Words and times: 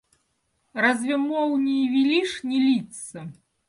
Разве 0.73 1.15
молнии 1.15 1.87
велишь 1.93 2.43
не 2.43 2.59
литься? 2.59 3.31